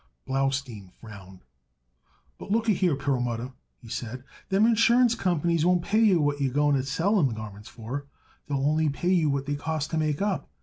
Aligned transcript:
Blaustein 0.25 0.89
frowned. 0.99 1.41
"But 2.39 2.49
look 2.49 2.67
a 2.67 2.71
here, 2.71 2.95
Perlmutter," 2.95 3.53
he 3.77 3.87
said: 3.87 4.23
"them 4.49 4.65
insurance 4.65 5.13
companies 5.13 5.63
won't 5.63 5.83
pay 5.83 6.01
you 6.03 6.19
what 6.19 6.41
you 6.41 6.47
were 6.47 6.55
going 6.55 6.75
to 6.75 6.81
sell 6.81 7.17
them 7.17 7.35
garments 7.35 7.69
for. 7.69 8.07
They'll 8.47 8.65
only 8.65 8.89
pay 8.89 9.11
you 9.13 9.29
what 9.29 9.45
they 9.45 9.53
cost 9.53 9.91
to 9.91 9.99
make 9.99 10.19
up. 10.19 10.49